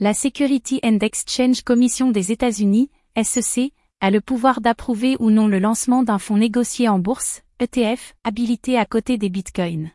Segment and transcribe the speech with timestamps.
[0.00, 2.90] La Security and Exchange Commission des États-Unis,
[3.22, 8.16] SEC, a le pouvoir d'approuver ou non le lancement d'un fonds négocié en bourse, ETF,
[8.24, 9.92] habilité à côté des bitcoins.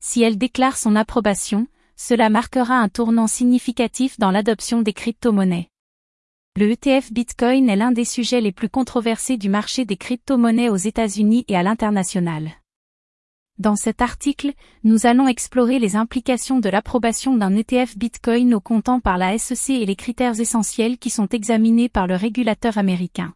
[0.00, 5.70] Si elle déclare son approbation, cela marquera un tournant significatif dans l'adoption des crypto-monnaies.
[6.56, 10.76] Le ETF Bitcoin est l'un des sujets les plus controversés du marché des crypto-monnaies aux
[10.76, 12.59] États-Unis et à l'international.
[13.60, 14.54] Dans cet article,
[14.84, 19.82] nous allons explorer les implications de l'approbation d'un ETF Bitcoin au comptant par la SEC
[19.82, 23.34] et les critères essentiels qui sont examinés par le régulateur américain.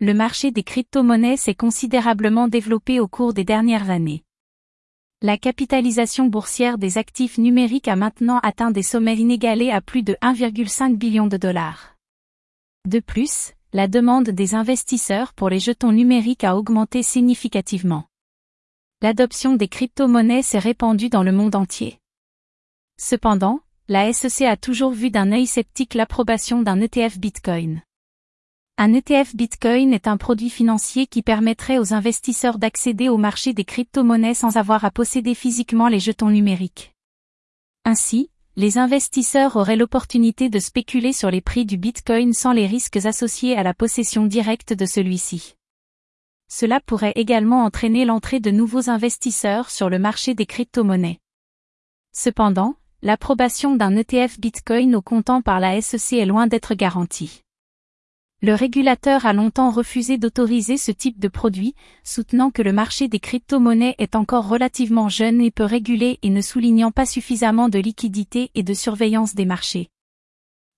[0.00, 4.24] Le marché des crypto-monnaies s'est considérablement développé au cours des dernières années.
[5.20, 10.16] La capitalisation boursière des actifs numériques a maintenant atteint des sommets inégalés à plus de
[10.22, 11.96] 1,5 billion de dollars.
[12.86, 18.07] De plus, la demande des investisseurs pour les jetons numériques a augmenté significativement.
[19.00, 22.00] L'adoption des crypto-monnaies s'est répandue dans le monde entier.
[23.00, 27.82] Cependant, la SEC a toujours vu d'un œil sceptique l'approbation d'un ETF Bitcoin.
[28.76, 33.64] Un ETF Bitcoin est un produit financier qui permettrait aux investisseurs d'accéder au marché des
[33.64, 36.92] crypto-monnaies sans avoir à posséder physiquement les jetons numériques.
[37.84, 42.96] Ainsi, les investisseurs auraient l'opportunité de spéculer sur les prix du Bitcoin sans les risques
[42.96, 45.54] associés à la possession directe de celui-ci.
[46.48, 51.20] Cela pourrait également entraîner l'entrée de nouveaux investisseurs sur le marché des crypto-monnaies.
[52.12, 57.42] Cependant, l'approbation d'un ETF Bitcoin au comptant par la SEC est loin d'être garantie.
[58.40, 61.74] Le régulateur a longtemps refusé d'autoriser ce type de produit,
[62.04, 66.40] soutenant que le marché des crypto-monnaies est encore relativement jeune et peu régulé et ne
[66.40, 69.88] soulignant pas suffisamment de liquidité et de surveillance des marchés.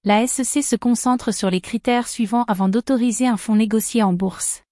[0.04, 4.62] La SEC se concentre sur les critères suivants avant d'autoriser un fonds négocié en bourse.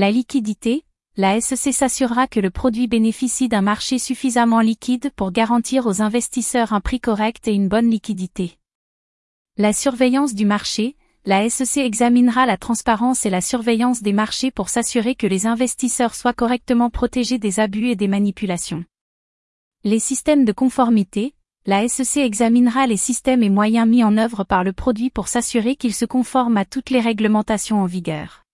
[0.00, 0.84] La liquidité,
[1.16, 6.72] la SEC s'assurera que le produit bénéficie d'un marché suffisamment liquide pour garantir aux investisseurs
[6.72, 8.58] un prix correct et une bonne liquidité.
[9.56, 14.68] La surveillance du marché, la SEC examinera la transparence et la surveillance des marchés pour
[14.68, 18.84] s'assurer que les investisseurs soient correctement protégés des abus et des manipulations.
[19.82, 21.34] Les systèmes de conformité,
[21.66, 25.74] la SEC examinera les systèmes et moyens mis en œuvre par le produit pour s'assurer
[25.74, 28.44] qu'ils se conforment à toutes les réglementations en vigueur.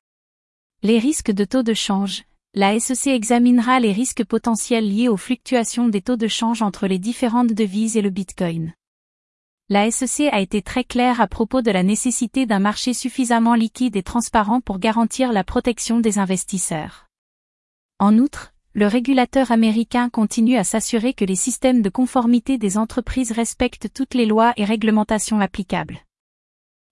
[0.84, 2.22] Les risques de taux de change.
[2.54, 7.00] La SEC examinera les risques potentiels liés aux fluctuations des taux de change entre les
[7.00, 8.72] différentes devises et le Bitcoin
[9.70, 13.96] la SEC a été très claire à propos de la nécessité d'un marché suffisamment liquide
[13.96, 17.06] et transparent pour garantir la protection des investisseurs.
[17.98, 23.32] En outre, le régulateur américain continue à s'assurer que les systèmes de conformité des entreprises
[23.32, 26.00] respectent toutes les lois et réglementations applicables.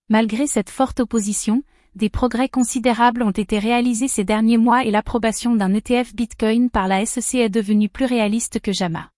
[0.08, 1.64] Malgré cette forte opposition,
[1.94, 6.88] des progrès considérables ont été réalisés ces derniers mois et l'approbation d'un ETF Bitcoin par
[6.88, 9.11] la SEC est devenue plus réaliste que jamais.